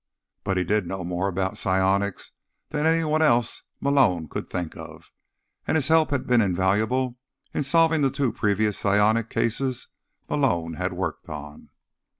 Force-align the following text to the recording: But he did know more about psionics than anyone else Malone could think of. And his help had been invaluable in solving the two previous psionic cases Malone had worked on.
But 0.43 0.57
he 0.57 0.63
did 0.63 0.87
know 0.87 1.03
more 1.03 1.27
about 1.27 1.57
psionics 1.59 2.31
than 2.69 2.87
anyone 2.87 3.21
else 3.21 3.61
Malone 3.79 4.27
could 4.27 4.47
think 4.49 4.75
of. 4.75 5.11
And 5.67 5.75
his 5.77 5.89
help 5.89 6.09
had 6.09 6.25
been 6.25 6.41
invaluable 6.41 7.19
in 7.53 7.61
solving 7.61 8.01
the 8.01 8.09
two 8.09 8.33
previous 8.33 8.79
psionic 8.79 9.29
cases 9.29 9.89
Malone 10.27 10.73
had 10.73 10.91
worked 10.93 11.29
on. 11.29 11.69